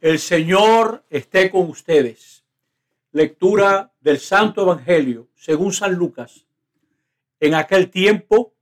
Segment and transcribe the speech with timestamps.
[0.00, 2.42] El Señor esté con ustedes.
[3.12, 6.46] Lectura del Santo Evangelio según San Lucas.
[7.38, 8.54] En aquel tiempo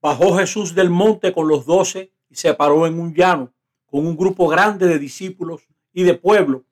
[0.00, 3.52] bajó Jesús del monte con los doce y se paró en un llano
[3.84, 6.64] con un grupo grande de discípulos y de pueblo,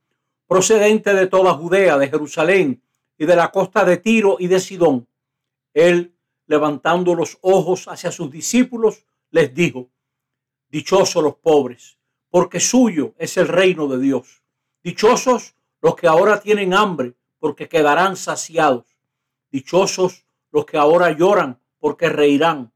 [0.47, 2.83] procedente de toda Judea, de Jerusalén
[3.19, 5.07] y de la costa de Tiro y de Sidón.
[5.75, 6.15] Él,
[6.47, 9.91] levantando los ojos hacia sus discípulos, les dijo,
[10.71, 11.98] Dichosos los pobres
[12.31, 14.43] porque suyo es el reino de Dios.
[14.83, 18.87] Dichosos los que ahora tienen hambre, porque quedarán saciados.
[19.51, 22.73] Dichosos los que ahora lloran, porque reirán.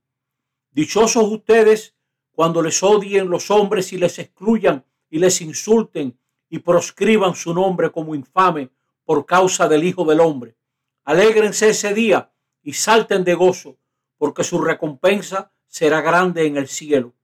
[0.70, 1.95] Dichosos ustedes
[2.30, 7.91] cuando les odien los hombres y les excluyan y les insulten y proscriban su nombre
[7.91, 8.70] como infame
[9.05, 10.56] por causa del Hijo del Hombre.
[11.05, 13.77] Alégrense ese día y salten de gozo,
[14.16, 17.14] porque su recompensa será grande en el cielo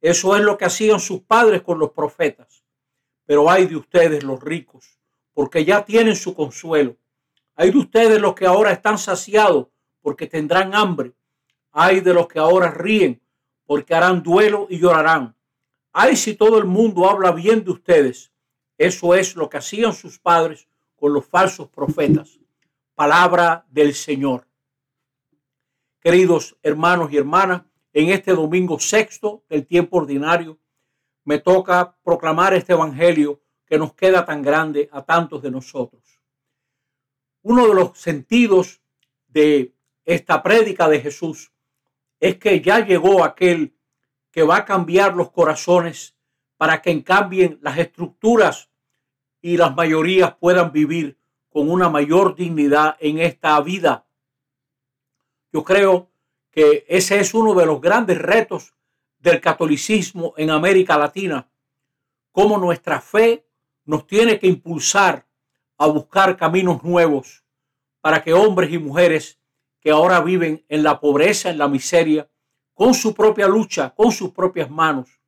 [0.00, 2.64] eso es lo que hacían sus padres con los profetas.
[3.26, 4.98] Pero hay de ustedes los ricos,
[5.34, 6.96] porque ya tienen su consuelo.
[7.54, 9.68] Hay de ustedes los que ahora están saciados,
[10.00, 11.12] porque tendrán hambre.
[11.72, 13.20] Hay de los que ahora ríen,
[13.66, 15.36] porque harán duelo y llorarán.
[15.92, 18.32] Hay si todo el mundo habla bien de ustedes.
[18.78, 20.66] Eso es lo que hacían sus padres
[20.96, 22.38] con los falsos profetas.
[22.94, 24.46] Palabra del Señor.
[26.00, 30.58] Queridos hermanos y hermanas, en este domingo sexto del tiempo ordinario,
[31.24, 36.02] me toca proclamar este evangelio que nos queda tan grande a tantos de nosotros.
[37.42, 38.80] Uno de los sentidos
[39.28, 39.74] de
[40.04, 41.52] esta prédica de Jesús
[42.18, 43.74] es que ya llegó aquel
[44.30, 46.16] que va a cambiar los corazones
[46.56, 48.70] para que cambien las estructuras
[49.40, 54.06] y las mayorías puedan vivir con una mayor dignidad en esta vida.
[55.52, 56.09] Yo creo
[56.50, 58.74] que ese es uno de los grandes retos
[59.18, 61.48] del catolicismo en América Latina,
[62.32, 63.46] cómo nuestra fe
[63.84, 65.26] nos tiene que impulsar
[65.78, 67.44] a buscar caminos nuevos
[68.00, 69.38] para que hombres y mujeres
[69.80, 72.28] que ahora viven en la pobreza, en la miseria,
[72.74, 75.20] con su propia lucha, con sus propias manos,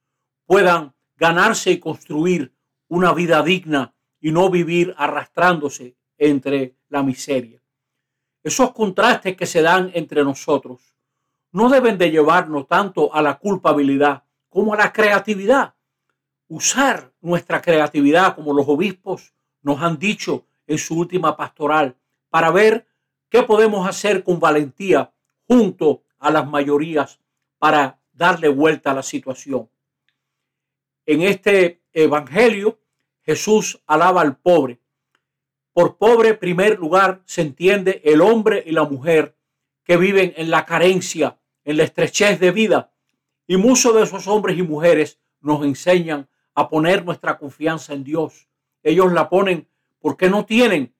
[0.47, 2.55] puedan ganarse y construir
[2.89, 7.63] una vida digna y no vivir arrastrándose entre la miseria.
[8.43, 10.92] Esos contrastes que se dan entre nosotros
[11.53, 15.75] no deben de llevarnos tanto a la culpabilidad como a la creatividad.
[16.49, 19.33] Usar nuestra creatividad como los obispos
[19.63, 21.97] nos han dicho en su última pastoral
[22.31, 22.87] para ver
[23.29, 25.13] qué podemos hacer con valentía
[25.47, 27.21] junto a las mayorías
[27.59, 29.69] para darle vuelta a la situación.
[31.07, 32.79] En este evangelio
[33.23, 34.81] Jesús alaba al pobre.
[35.73, 39.37] Por pobre, primer lugar, se entiende el hombre y la mujer
[39.85, 42.93] que viven en la carencia en la estrechez de vida.
[43.47, 48.49] Y muchos de esos hombres y mujeres nos enseñan a poner nuestra confianza en Dios.
[48.83, 49.69] Ellos la ponen
[50.01, 50.95] porque no tienen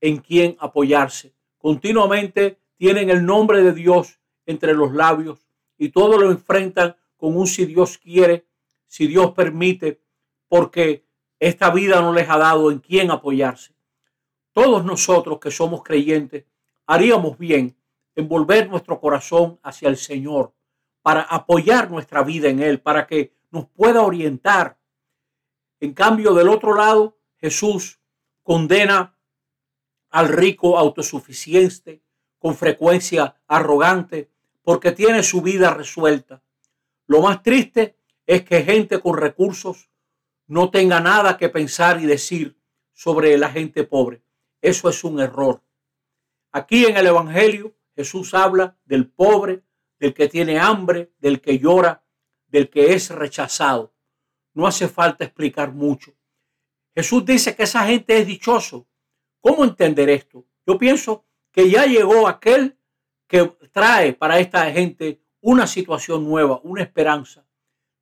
[0.00, 1.34] en quién apoyarse.
[1.58, 5.46] Continuamente tienen el nombre de Dios entre los labios
[5.78, 8.46] y todo lo enfrentan con un si Dios quiere,
[8.86, 10.00] si Dios permite,
[10.48, 11.04] porque
[11.38, 13.74] esta vida no les ha dado en quién apoyarse.
[14.52, 16.44] Todos nosotros que somos creyentes
[16.86, 17.76] haríamos bien
[18.16, 20.52] envolver nuestro corazón hacia el Señor,
[21.02, 24.78] para apoyar nuestra vida en Él, para que nos pueda orientar.
[25.80, 28.00] En cambio, del otro lado, Jesús
[28.42, 29.16] condena
[30.10, 32.02] al rico autosuficiente,
[32.38, 34.30] con frecuencia arrogante,
[34.62, 36.42] porque tiene su vida resuelta.
[37.06, 37.96] Lo más triste
[38.26, 39.90] es que gente con recursos
[40.46, 42.56] no tenga nada que pensar y decir
[42.92, 44.22] sobre la gente pobre.
[44.62, 45.62] Eso es un error.
[46.52, 49.62] Aquí en el Evangelio Jesús habla del pobre,
[49.98, 52.04] del que tiene hambre, del que llora,
[52.48, 53.94] del que es rechazado.
[54.52, 56.14] No hace falta explicar mucho.
[56.94, 58.86] Jesús dice que esa gente es dichoso.
[59.40, 60.46] ¿Cómo entender esto?
[60.66, 62.78] Yo pienso que ya llegó aquel
[63.26, 67.46] que trae para esta gente una situación nueva, una esperanza.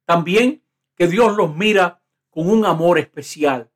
[0.05, 0.63] También
[0.95, 3.71] que Dios los mira con un amor especial,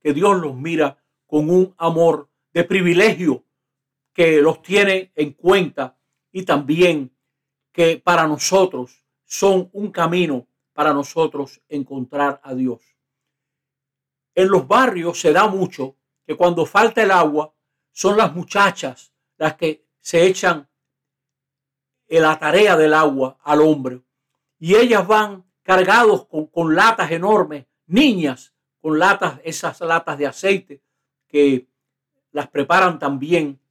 [0.00, 3.44] que Dios los mira con un amor de privilegio,
[4.12, 5.96] que los tiene en cuenta
[6.30, 7.16] y también
[7.72, 12.80] que para nosotros son un camino para nosotros encontrar a Dios.
[14.34, 17.54] En los barrios se da mucho que cuando falta el agua
[17.90, 20.68] son las muchachas las que se echan
[22.08, 24.02] la tarea del agua al hombre
[24.58, 30.82] y ellas van cargados con, con latas enormes, niñas con latas, esas latas de aceite
[31.26, 31.68] que
[32.32, 33.61] las preparan también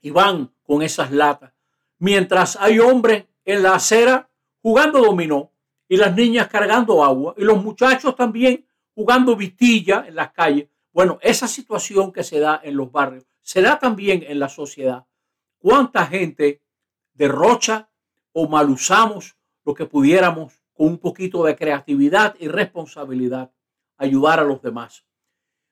[0.00, 1.52] y van con esas latas.
[1.98, 4.30] Mientras hay hombres en la acera
[4.62, 5.52] jugando dominó
[5.88, 10.68] y las niñas cargando agua y los muchachos también jugando vitilla en las calles.
[10.92, 15.06] Bueno, esa situación que se da en los barrios se da también en la sociedad.
[15.58, 16.62] ¿Cuánta gente
[17.14, 17.88] derrocha
[18.32, 23.50] o mal usamos lo que pudiéramos con un poquito de creatividad y responsabilidad
[23.96, 25.04] ayudar a los demás?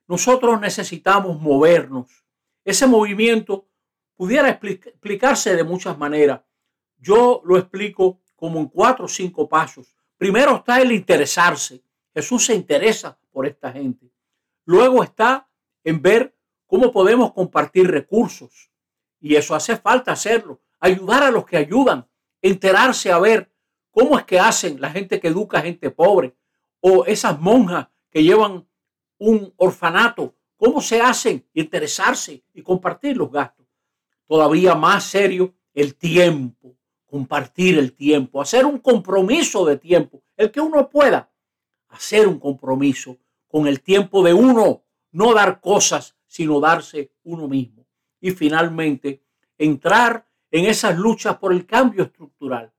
[0.08, 2.24] Nosotros necesitamos movernos.
[2.64, 3.68] Ese movimiento
[4.16, 6.40] pudiera explicarse de muchas maneras.
[6.98, 9.94] Yo lo explico como en cuatro o cinco pasos.
[10.16, 11.82] Primero está el interesarse.
[12.14, 14.10] Jesús se interesa por esta gente.
[14.64, 15.48] Luego está
[15.84, 16.34] en ver
[16.66, 18.70] cómo podemos compartir recursos.
[19.20, 20.60] Y eso hace falta hacerlo.
[20.80, 22.08] Ayudar a los que ayudan.
[22.40, 23.52] Enterarse a ver
[23.90, 26.34] cómo es que hacen la gente que educa a gente pobre.
[26.80, 28.66] O esas monjas que llevan
[29.18, 30.34] un orfanato.
[30.56, 31.46] ¿Cómo se hacen?
[31.52, 33.65] Interesarse y compartir los gastos.
[34.26, 36.76] Todavía más serio, el tiempo.
[37.06, 38.40] Compartir el tiempo.
[38.40, 40.22] Hacer un compromiso de tiempo.
[40.36, 41.30] El que uno pueda
[41.88, 47.86] hacer un compromiso con el tiempo de uno, no dar cosas, sino darse uno mismo.
[48.20, 49.22] Y finalmente,
[49.56, 52.72] entrar en esas luchas por el cambio estructural.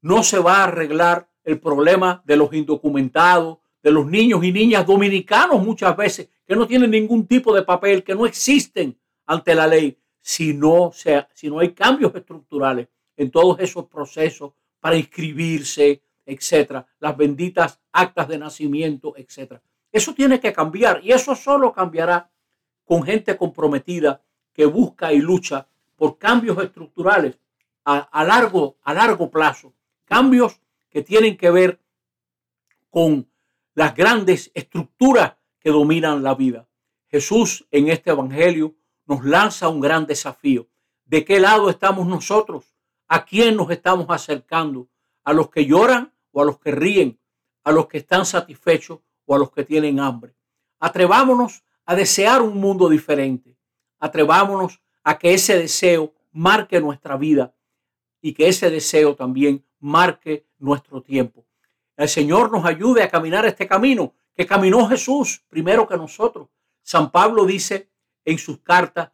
[0.00, 4.86] No se va a arreglar el problema de los indocumentados, de los niños y niñas
[4.86, 9.66] dominicanos muchas veces, que no tienen ningún tipo de papel, que no existen ante la
[9.66, 10.90] ley, si no,
[11.34, 18.26] si no hay cambios estructurales en todos esos procesos para inscribirse, etcétera, las benditas actas
[18.28, 19.60] de nacimiento, etcétera.
[19.92, 22.30] Eso tiene que cambiar y eso solo cambiará
[22.86, 24.22] con gente comprometida
[24.54, 27.38] que busca y lucha por cambios estructurales
[27.84, 29.74] a, largo, a largo plazo,
[30.06, 31.78] cambios que tienen que ver
[32.88, 33.28] con
[33.74, 36.66] las grandes estructuras que dominan la vida.
[37.10, 38.74] Jesús en este Evangelio
[39.06, 40.68] nos lanza un gran desafío.
[41.04, 42.74] ¿De qué lado estamos nosotros?
[43.08, 44.88] ¿A quién nos estamos acercando?
[45.24, 47.18] ¿A los que lloran o a los que ríen,
[47.62, 50.34] a los que están satisfechos o a los que tienen hambre.
[50.78, 53.56] Atrevámonos a desear un mundo diferente.
[53.98, 57.54] Atrevámonos a que ese deseo marque nuestra vida
[58.20, 61.46] y que ese deseo también marque nuestro tiempo.
[61.96, 66.48] El Señor nos ayude a caminar este camino que caminó Jesús primero que nosotros.
[66.82, 67.88] San Pablo dice
[68.24, 69.12] en sus cartas,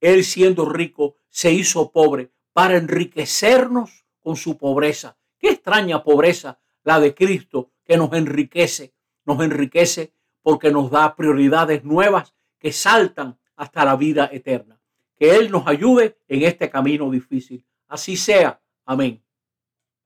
[0.00, 7.00] Él siendo rico se hizo pobre para enriquecernos con su pobreza Qué extraña pobreza la
[7.00, 8.92] de Cristo que nos enriquece,
[9.24, 10.12] nos enriquece
[10.42, 14.80] porque nos da prioridades nuevas que saltan hasta la vida eterna.
[15.16, 17.64] Que Él nos ayude en este camino difícil.
[17.88, 18.60] Así sea.
[18.84, 19.22] Amén.